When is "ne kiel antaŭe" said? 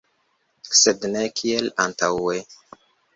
1.15-2.39